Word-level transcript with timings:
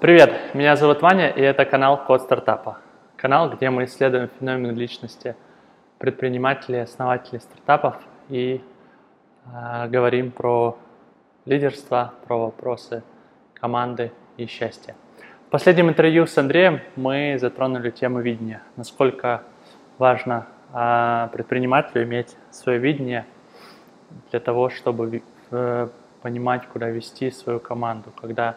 Привет, 0.00 0.54
меня 0.54 0.76
зовут 0.76 1.02
Ваня, 1.02 1.28
и 1.28 1.42
это 1.42 1.66
канал 1.66 2.02
Код 2.06 2.22
стартапа. 2.22 2.78
Канал, 3.16 3.50
где 3.50 3.68
мы 3.68 3.84
исследуем 3.84 4.30
феномен 4.38 4.74
личности 4.74 5.36
предпринимателей, 5.98 6.80
основателей 6.80 7.38
стартапов 7.38 7.96
и 8.30 8.62
э, 9.44 9.88
говорим 9.88 10.30
про 10.30 10.78
лидерство, 11.44 12.14
про 12.26 12.38
вопросы 12.38 13.02
команды 13.52 14.10
и 14.38 14.46
счастья. 14.46 14.96
В 15.48 15.50
последнем 15.50 15.90
интервью 15.90 16.26
с 16.26 16.38
Андреем 16.38 16.80
мы 16.96 17.36
затронули 17.38 17.90
тему 17.90 18.20
видения, 18.20 18.62
насколько 18.76 19.42
важно 19.98 20.46
э, 20.72 21.28
предпринимателю 21.30 22.04
иметь 22.04 22.38
свое 22.50 22.78
видение 22.78 23.26
для 24.30 24.40
того, 24.40 24.70
чтобы 24.70 25.22
э, 25.50 25.88
понимать, 26.22 26.66
куда 26.68 26.88
вести 26.88 27.30
свою 27.30 27.60
команду. 27.60 28.14
Когда 28.18 28.56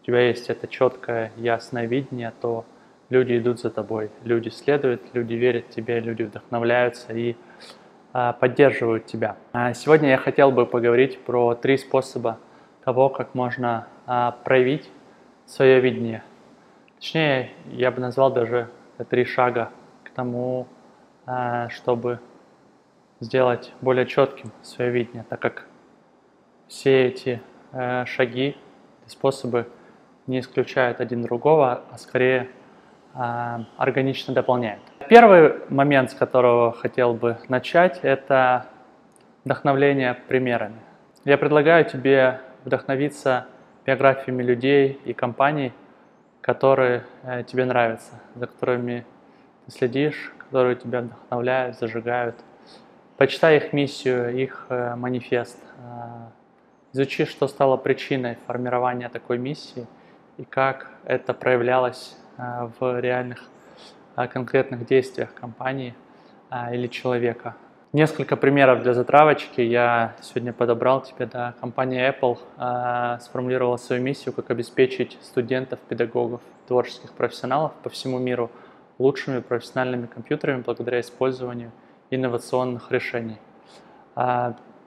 у 0.00 0.06
тебя 0.06 0.28
есть 0.28 0.48
это 0.48 0.66
четкое, 0.66 1.32
ясное 1.36 1.86
видение, 1.86 2.32
то 2.40 2.64
люди 3.10 3.36
идут 3.38 3.60
за 3.60 3.70
тобой, 3.70 4.10
люди 4.24 4.48
следуют, 4.48 5.02
люди 5.12 5.34
верят 5.34 5.68
тебе, 5.68 6.00
люди 6.00 6.22
вдохновляются 6.22 7.12
и 7.12 7.36
э, 8.14 8.32
поддерживают 8.40 9.06
тебя. 9.06 9.36
А 9.52 9.74
сегодня 9.74 10.10
я 10.10 10.16
хотел 10.16 10.52
бы 10.52 10.64
поговорить 10.64 11.18
про 11.18 11.54
три 11.54 11.76
способа 11.76 12.38
того, 12.84 13.10
как 13.10 13.34
можно 13.34 13.88
э, 14.06 14.32
проявить 14.44 14.88
свое 15.46 15.80
видение. 15.80 16.22
Точнее, 16.96 17.50
я 17.70 17.90
бы 17.90 18.00
назвал 18.00 18.32
даже 18.32 18.68
три 19.10 19.24
шага 19.24 19.70
к 20.04 20.10
тому, 20.10 20.66
э, 21.26 21.68
чтобы 21.70 22.20
сделать 23.20 23.72
более 23.82 24.06
четким 24.06 24.50
свое 24.62 24.90
видение, 24.90 25.24
так 25.28 25.40
как 25.40 25.66
все 26.68 27.06
эти 27.08 27.42
э, 27.72 28.04
шаги, 28.06 28.56
способы 29.06 29.66
не 30.30 30.40
исключают 30.40 31.00
один 31.00 31.22
другого, 31.22 31.82
а 31.90 31.98
скорее 31.98 32.48
э, 33.14 33.58
органично 33.76 34.32
дополняют. 34.32 34.80
Первый 35.08 35.54
момент, 35.68 36.12
с 36.12 36.14
которого 36.14 36.72
хотел 36.72 37.14
бы 37.14 37.38
начать, 37.48 37.98
это 38.02 38.66
вдохновление 39.44 40.14
примерами. 40.28 40.78
Я 41.24 41.36
предлагаю 41.36 41.84
тебе 41.84 42.40
вдохновиться 42.64 43.46
биографиями 43.84 44.42
людей 44.42 45.00
и 45.04 45.12
компаний, 45.12 45.72
которые 46.40 47.02
э, 47.24 47.42
тебе 47.42 47.64
нравятся, 47.64 48.12
за 48.36 48.46
которыми 48.46 49.04
ты 49.66 49.72
следишь, 49.72 50.32
которые 50.38 50.76
тебя 50.76 51.00
вдохновляют, 51.00 51.76
зажигают. 51.76 52.36
Почитай 53.16 53.56
их 53.56 53.72
миссию, 53.72 54.34
их 54.36 54.66
э, 54.68 54.94
манифест. 54.94 55.58
Э, 55.78 56.28
изучи, 56.92 57.24
что 57.24 57.48
стало 57.48 57.76
причиной 57.76 58.38
формирования 58.46 59.08
такой 59.08 59.38
миссии 59.38 59.88
и 60.40 60.44
как 60.44 60.90
это 61.04 61.34
проявлялось 61.34 62.16
э, 62.38 62.70
в 62.78 62.98
реальных 62.98 63.44
э, 64.16 64.26
конкретных 64.26 64.86
действиях 64.86 65.34
компании 65.34 65.94
э, 66.50 66.74
или 66.74 66.86
человека. 66.86 67.56
Несколько 67.92 68.36
примеров 68.36 68.82
для 68.82 68.94
затравочки 68.94 69.60
я 69.60 70.14
сегодня 70.22 70.54
подобрал 70.54 71.02
тебе. 71.02 71.26
Да. 71.26 71.54
Компания 71.60 72.08
Apple 72.08 73.18
сформулировала 73.20 73.78
свою 73.78 74.00
миссию, 74.00 74.32
как 74.32 74.48
обеспечить 74.52 75.18
студентов, 75.22 75.80
педагогов, 75.88 76.40
творческих 76.68 77.12
профессионалов 77.12 77.72
по 77.82 77.90
всему 77.90 78.20
миру 78.20 78.48
лучшими 79.00 79.40
профессиональными 79.40 80.06
компьютерами 80.06 80.62
благодаря 80.62 81.00
использованию 81.00 81.72
инновационных 82.10 82.92
решений. 82.92 83.38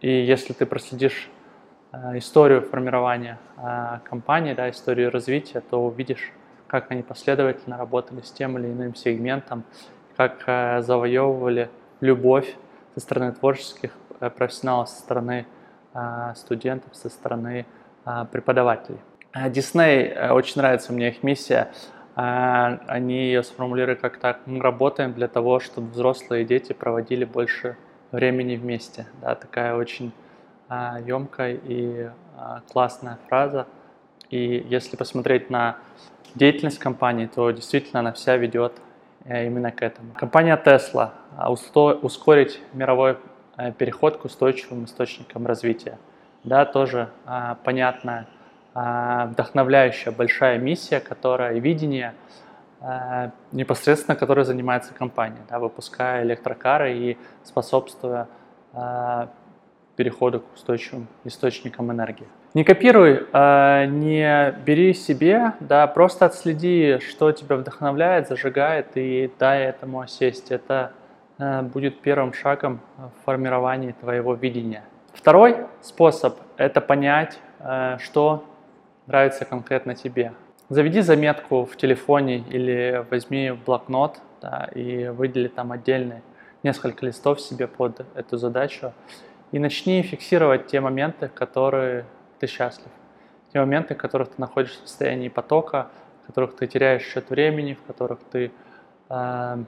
И 0.00 0.08
если 0.08 0.52
ты 0.52 0.64
проследишь 0.64 1.28
историю 2.14 2.62
формирования 2.62 3.38
э, 3.56 3.98
компании, 4.04 4.54
да, 4.54 4.70
историю 4.70 5.10
развития, 5.10 5.60
то 5.60 5.84
увидишь, 5.84 6.32
как 6.66 6.90
они 6.90 7.02
последовательно 7.02 7.76
работали 7.76 8.20
с 8.20 8.30
тем 8.30 8.58
или 8.58 8.66
иным 8.66 8.94
сегментом, 8.94 9.64
как 10.16 10.44
э, 10.46 10.82
завоевывали 10.82 11.70
любовь 12.00 12.54
со 12.94 13.00
стороны 13.00 13.32
творческих 13.32 13.90
э, 14.20 14.30
профессионалов, 14.30 14.88
со 14.88 15.00
стороны 15.00 15.46
э, 15.94 16.32
студентов, 16.36 16.94
со 16.94 17.08
стороны 17.08 17.66
э, 18.06 18.24
преподавателей. 18.30 18.98
Дисней, 19.48 20.16
очень 20.30 20.60
нравится 20.60 20.92
мне 20.92 21.08
их 21.08 21.24
миссия. 21.24 21.72
Они 22.14 23.16
ее 23.16 23.42
сформулировали 23.42 23.96
как 23.96 24.18
так. 24.18 24.38
Мы 24.46 24.60
работаем 24.60 25.12
для 25.12 25.26
того, 25.26 25.58
чтобы 25.58 25.90
взрослые 25.90 26.44
и 26.44 26.46
дети 26.46 26.72
проводили 26.72 27.24
больше 27.24 27.76
времени 28.12 28.54
вместе. 28.54 29.06
Да, 29.20 29.34
такая 29.34 29.74
очень 29.74 30.12
емкая 30.68 31.58
и 31.62 32.10
классная 32.72 33.18
фраза. 33.28 33.66
И 34.30 34.66
если 34.68 34.96
посмотреть 34.96 35.50
на 35.50 35.76
деятельность 36.34 36.78
компании, 36.78 37.26
то 37.26 37.50
действительно 37.50 38.00
она 38.00 38.12
вся 38.12 38.36
ведет 38.36 38.72
Э, 39.24 39.46
именно 39.46 39.72
к 39.72 39.82
этому. 39.82 40.12
Компания 40.14 40.60
Tesla 40.62 41.12
а, 41.36 41.50
ускорить 41.50 42.60
мировой 42.74 43.16
э, 43.56 43.72
переход 43.72 44.18
к 44.18 44.26
устойчивым 44.26 44.84
источникам 44.84 45.46
развития. 45.46 45.98
Да, 46.44 46.66
тоже 46.66 47.08
а, 47.24 47.56
понятная, 47.64 48.26
а, 48.74 49.26
вдохновляющая 49.26 50.12
большая 50.12 50.58
миссия, 50.58 51.00
которая 51.00 51.58
видение 51.58 52.12
а, 52.82 53.30
непосредственно, 53.50 54.14
которой 54.14 54.44
занимается 54.44 54.92
компания, 54.92 55.40
да, 55.48 55.58
выпуская 55.58 56.22
электрокары 56.22 56.92
и 56.92 57.18
способствуя 57.44 58.28
а, 58.74 59.30
переходу 59.96 60.40
к 60.40 60.54
устойчивым 60.54 61.06
источникам 61.24 61.90
энергии. 61.92 62.26
Не 62.54 62.64
копируй, 62.64 63.26
э, 63.32 63.86
не 63.86 64.52
бери 64.64 64.94
себе, 64.94 65.54
да, 65.60 65.86
просто 65.86 66.26
отследи, 66.26 66.98
что 67.00 67.32
тебя 67.32 67.56
вдохновляет, 67.56 68.28
зажигает, 68.28 68.88
и 68.94 69.30
дай 69.38 69.64
этому 69.64 70.00
осесть. 70.00 70.50
Это 70.50 70.92
э, 71.38 71.62
будет 71.62 72.00
первым 72.00 72.32
шагом 72.32 72.80
в 72.96 73.24
формировании 73.24 73.92
твоего 74.00 74.34
видения. 74.34 74.84
Второй 75.12 75.66
способ– 75.80 76.38
это 76.56 76.80
понять, 76.80 77.38
э, 77.60 77.98
что 78.00 78.44
нравится 79.06 79.44
конкретно 79.44 79.94
тебе. 79.94 80.32
Заведи 80.68 81.00
заметку 81.00 81.64
в 81.64 81.76
телефоне 81.76 82.38
или 82.38 83.04
возьми 83.10 83.50
блокнот 83.50 84.18
да, 84.40 84.68
и 84.74 85.08
выдели 85.08 85.48
там 85.48 85.72
отдельные 85.72 86.22
несколько 86.62 87.04
листов 87.04 87.40
себе 87.40 87.66
под 87.66 88.06
эту 88.14 88.38
задачу 88.38 88.92
и 89.52 89.58
начни 89.58 90.02
фиксировать 90.02 90.66
те 90.66 90.80
моменты, 90.80 91.28
которые 91.28 92.06
ты 92.38 92.46
счастлив. 92.46 92.90
Те 93.52 93.60
моменты, 93.60 93.94
в 93.94 93.98
которых 93.98 94.28
ты 94.28 94.34
находишься 94.38 94.82
в 94.82 94.88
состоянии 94.88 95.28
потока, 95.28 95.88
в 96.22 96.26
которых 96.26 96.56
ты 96.56 96.66
теряешь 96.66 97.02
счет 97.02 97.30
времени, 97.30 97.74
в 97.74 97.82
которых 97.82 98.18
ты, 98.30 98.50
э, 99.08 99.64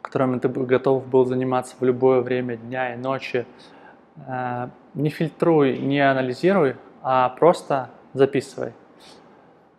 которыми 0.00 0.38
ты 0.38 0.48
готов 0.48 1.06
был 1.06 1.24
заниматься 1.24 1.76
в 1.78 1.84
любое 1.84 2.20
время 2.20 2.56
дня 2.56 2.94
и 2.94 2.96
ночи. 2.96 3.46
Э, 4.26 4.68
не 4.94 5.10
фильтруй, 5.10 5.78
не 5.78 6.00
анализируй, 6.00 6.76
а 7.02 7.28
просто 7.28 7.90
записывай. 8.14 8.72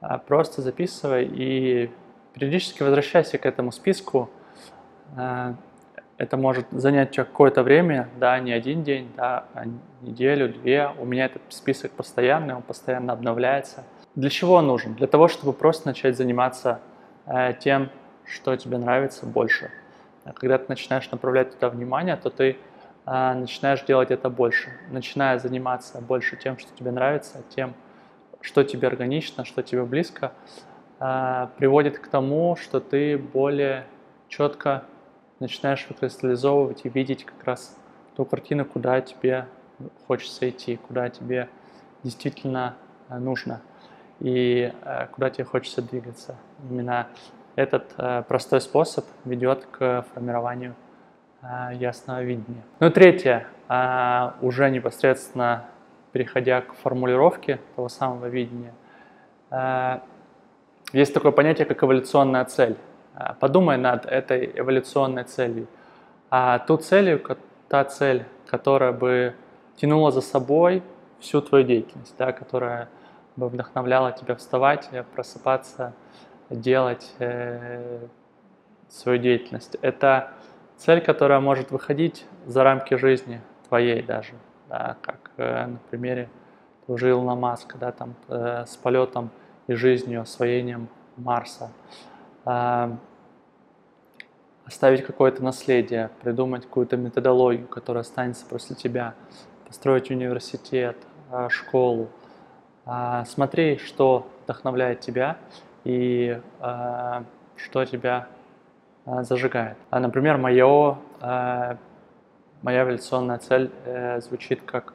Э, 0.01 0.17
просто 0.25 0.61
записывай 0.61 1.25
и 1.25 1.91
периодически 2.33 2.83
возвращайся 2.83 3.37
к 3.37 3.45
этому 3.45 3.71
списку. 3.71 4.29
Это 6.17 6.37
может 6.37 6.67
занять 6.71 7.15
какое-то 7.15 7.63
время, 7.63 8.07
да, 8.19 8.39
не 8.39 8.51
один 8.51 8.83
день, 8.83 9.11
да, 9.17 9.45
а 9.53 9.63
неделю, 10.01 10.49
две. 10.49 10.89
У 10.99 11.05
меня 11.05 11.25
этот 11.25 11.41
список 11.49 11.91
постоянный, 11.91 12.53
он 12.53 12.61
постоянно 12.61 13.13
обновляется. 13.13 13.83
Для 14.15 14.29
чего 14.29 14.55
он 14.55 14.67
нужен? 14.67 14.93
Для 14.93 15.07
того, 15.07 15.27
чтобы 15.27 15.53
просто 15.53 15.87
начать 15.87 16.15
заниматься 16.15 16.79
э, 17.25 17.53
тем, 17.59 17.89
что 18.25 18.55
тебе 18.55 18.77
нравится 18.77 19.25
больше. 19.25 19.71
Когда 20.35 20.57
ты 20.57 20.65
начинаешь 20.69 21.09
направлять 21.09 21.53
туда 21.53 21.69
внимание, 21.69 22.15
то 22.15 22.29
ты 22.29 22.57
э, 23.05 23.33
начинаешь 23.33 23.83
делать 23.83 24.11
это 24.11 24.29
больше. 24.29 24.69
Начиная 24.91 25.39
заниматься 25.39 25.99
больше 25.99 26.37
тем, 26.37 26.59
что 26.59 26.71
тебе 26.77 26.91
нравится, 26.91 27.41
тем, 27.49 27.73
что 28.39 28.63
тебе 28.63 28.87
органично, 28.87 29.45
что 29.45 29.63
тебе 29.63 29.83
близко, 29.83 30.31
э, 30.99 31.47
приводит 31.57 31.97
к 31.97 32.07
тому, 32.07 32.55
что 32.55 32.79
ты 32.79 33.17
более 33.17 33.85
четко 34.27 34.83
начинаешь 35.43 35.85
выкристаллизовывать 35.89 36.85
и 36.85 36.89
видеть 36.89 37.25
как 37.25 37.43
раз 37.43 37.77
ту 38.15 38.25
картину, 38.25 38.65
куда 38.65 39.01
тебе 39.01 39.45
хочется 40.07 40.49
идти, 40.49 40.77
куда 40.77 41.09
тебе 41.09 41.49
действительно 42.03 42.75
э, 43.09 43.17
нужно 43.17 43.61
и 44.19 44.71
э, 44.81 45.07
куда 45.07 45.29
тебе 45.29 45.43
хочется 45.43 45.81
двигаться. 45.81 46.35
Именно 46.69 47.07
этот 47.55 47.93
э, 47.97 48.23
простой 48.27 48.61
способ 48.61 49.05
ведет 49.25 49.65
к 49.65 50.05
формированию 50.13 50.75
ясного 51.73 52.23
видения. 52.23 52.63
Ну 52.79 52.87
и 52.87 52.89
третье, 52.89 53.47
уже 54.41 54.69
непосредственно 54.69 55.65
переходя 56.13 56.61
к 56.61 56.73
формулировке 56.73 57.59
того 57.75 57.89
самого 57.89 58.27
видения, 58.27 58.73
есть 60.93 61.13
такое 61.13 61.33
понятие, 61.33 61.65
как 61.65 61.83
эволюционная 61.83 62.45
цель. 62.45 62.77
А, 63.15 63.33
подумай 63.33 63.77
над 63.77 64.05
этой 64.05 64.51
эволюционной 64.55 65.23
целью. 65.23 65.67
А 66.29 66.59
ту 66.59 66.77
целью, 66.77 67.21
та 67.69 67.83
цель, 67.85 68.25
которая 68.47 68.91
бы 68.91 69.35
тянула 69.75 70.11
за 70.11 70.21
собой 70.21 70.83
всю 71.19 71.41
твою 71.41 71.63
деятельность, 71.63 72.15
да, 72.17 72.31
которая 72.31 72.89
бы 73.35 73.49
вдохновляло 73.49 74.11
тебя 74.11 74.35
вставать, 74.35 74.89
э, 74.91 75.03
просыпаться, 75.03 75.93
делать 76.49 77.13
э, 77.19 78.07
свою 78.89 79.17
деятельность. 79.19 79.75
Это 79.81 80.31
цель, 80.77 81.01
которая 81.01 81.39
может 81.39 81.71
выходить 81.71 82.25
за 82.45 82.63
рамки 82.63 82.95
жизни 82.95 83.41
твоей 83.67 84.01
даже, 84.01 84.33
да, 84.69 84.97
как 85.01 85.31
э, 85.37 85.67
на 85.67 85.77
примере 85.89 86.29
уже 86.87 87.11
Илона 87.11 87.35
Маска, 87.35 87.77
да, 87.77 87.91
там, 87.91 88.15
э, 88.27 88.65
с 88.67 88.75
полетом 88.75 89.29
и 89.67 89.73
жизнью, 89.73 90.21
освоением 90.21 90.89
Марса. 91.17 91.71
Э, 92.11 92.12
оставить 94.65 95.05
какое-то 95.05 95.43
наследие, 95.43 96.09
придумать 96.21 96.63
какую-то 96.63 96.97
методологию, 96.97 97.67
которая 97.67 98.01
останется 98.01 98.45
после 98.45 98.75
тебя, 98.75 99.13
построить 99.67 100.09
университет, 100.11 100.97
э, 101.31 101.49
школу. 101.49 102.09
Э, 102.85 103.23
смотри, 103.27 103.77
что 103.77 104.27
вдохновляет 104.43 104.99
тебя 104.99 105.37
и 105.83 106.39
что 107.55 107.85
тебя 107.85 108.27
зажигает. 109.05 109.77
А, 109.89 109.99
например, 109.99 110.37
мое, 110.37 110.97
моя 111.19 112.83
эволюционная 112.83 113.37
цель 113.37 113.69
э, 113.85 114.21
звучит 114.21 114.61
как 114.63 114.93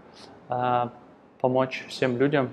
помочь 1.41 1.85
всем 1.89 2.17
людям 2.17 2.51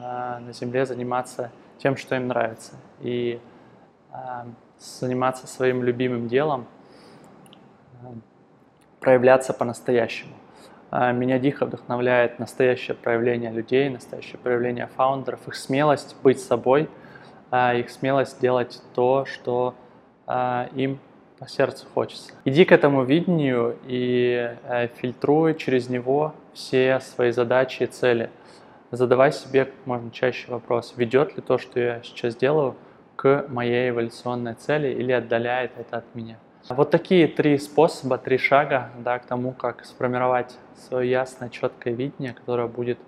на 0.00 0.52
Земле 0.52 0.84
заниматься 0.84 1.52
тем, 1.78 1.96
что 1.96 2.16
им 2.16 2.26
нравится, 2.26 2.74
и 3.00 3.40
заниматься 4.78 5.46
своим 5.46 5.82
любимым 5.82 6.28
делом, 6.28 6.66
э, 8.02 8.06
проявляться 9.00 9.52
по-настоящему. 9.52 10.34
Э, 10.90 11.12
меня 11.12 11.38
дико 11.38 11.66
вдохновляет 11.66 12.38
настоящее 12.38 12.94
проявление 12.94 13.50
людей, 13.50 13.88
настоящее 13.88 14.38
проявление 14.38 14.88
фаундеров, 14.96 15.46
их 15.48 15.54
смелость 15.54 16.16
быть 16.22 16.40
собой, 16.40 16.88
э, 17.50 17.80
их 17.80 17.90
смелость 17.90 18.40
делать 18.40 18.80
то, 18.94 19.24
что 19.26 19.74
э, 20.26 20.68
им 20.74 20.98
по 21.38 21.48
сердцу 21.48 21.86
хочется. 21.92 22.32
Иди 22.44 22.64
к 22.64 22.72
этому 22.72 23.04
видению 23.04 23.76
и 23.84 24.56
фильтруй 24.96 25.54
через 25.54 25.90
него 25.90 26.34
все 26.54 26.98
свои 27.00 27.30
задачи 27.30 27.82
и 27.82 27.86
цели. 27.86 28.30
Задавай 28.90 29.32
себе 29.32 29.66
как 29.66 29.74
можно 29.84 30.10
чаще 30.10 30.50
вопрос, 30.50 30.94
ведет 30.96 31.36
ли 31.36 31.42
то, 31.42 31.58
что 31.58 31.78
я 31.78 32.00
сейчас 32.02 32.36
делаю, 32.36 32.74
к 33.16 33.46
моей 33.48 33.90
эволюционной 33.90 34.54
цели 34.54 34.88
или 34.88 35.12
отдаляет 35.12 35.72
это 35.78 35.98
от 35.98 36.14
меня. 36.14 36.36
Вот 36.68 36.90
такие 36.90 37.28
три 37.28 37.58
способа, 37.58 38.18
три 38.18 38.38
шага 38.38 38.90
да, 38.98 39.18
к 39.18 39.26
тому, 39.26 39.52
как 39.52 39.84
сформировать 39.84 40.56
свое 40.74 41.10
ясное, 41.10 41.48
четкое 41.48 41.94
видение, 41.94 42.34
которое 42.34 42.66
будет 42.66 42.98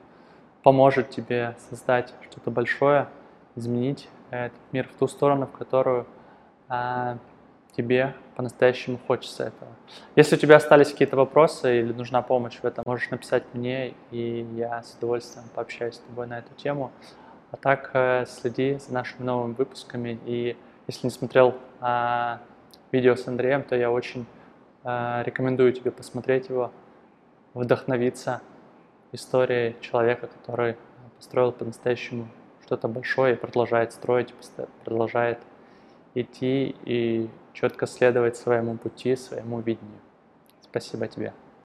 поможет 0.62 1.10
тебе 1.10 1.56
создать 1.68 2.14
что-то 2.30 2.50
большое, 2.50 3.08
изменить 3.56 4.08
этот 4.30 4.58
мир 4.72 4.88
в 4.88 4.98
ту 4.98 5.08
сторону, 5.08 5.46
в 5.46 5.52
которую 5.52 6.06
а, 6.68 7.18
тебе 7.76 8.14
по-настоящему 8.36 8.98
хочется 9.06 9.44
этого. 9.44 9.70
Если 10.14 10.36
у 10.36 10.38
тебя 10.38 10.56
остались 10.56 10.92
какие-то 10.92 11.16
вопросы 11.16 11.80
или 11.80 11.92
нужна 11.92 12.22
помощь 12.22 12.58
в 12.60 12.64
этом, 12.64 12.84
можешь 12.86 13.10
написать 13.10 13.44
мне, 13.54 13.94
и 14.10 14.46
я 14.56 14.82
с 14.82 14.94
удовольствием 14.94 15.46
пообщаюсь 15.54 15.94
с 15.94 15.98
тобой 15.98 16.26
на 16.26 16.38
эту 16.38 16.54
тему. 16.54 16.92
А 17.50 17.56
так 17.56 17.90
э, 17.94 18.26
следи 18.26 18.78
за 18.78 18.92
нашими 18.92 19.24
новыми 19.24 19.54
выпусками, 19.54 20.18
и 20.26 20.56
если 20.86 21.06
не 21.06 21.10
смотрел 21.10 21.54
а, 21.80 22.40
видео 22.92 23.14
с 23.14 23.26
Андреем, 23.28 23.62
то 23.62 23.76
я 23.76 23.90
очень 23.90 24.26
а, 24.84 25.22
рекомендую 25.24 25.72
тебе 25.72 25.90
посмотреть 25.90 26.48
его, 26.48 26.72
вдохновиться 27.54 28.40
историей 29.12 29.76
человека, 29.80 30.26
который 30.26 30.76
построил 31.16 31.52
по-настоящему 31.52 32.28
что-то 32.64 32.88
большое 32.88 33.34
и 33.34 33.36
продолжает 33.36 33.92
строить, 33.92 34.34
продолжает 34.84 35.38
идти 36.14 36.76
и 36.84 37.28
четко 37.52 37.86
следовать 37.86 38.36
своему 38.36 38.76
пути, 38.76 39.16
своему 39.16 39.60
видению. 39.60 40.00
Спасибо 40.60 41.06
тебе. 41.08 41.32